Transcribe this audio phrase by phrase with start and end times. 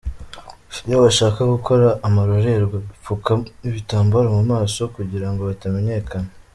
[0.87, 3.31] Iyo bashaka gukora amarorerwa bipfuka
[3.67, 6.29] ibitambaro mu maso kugirango batamenyekana.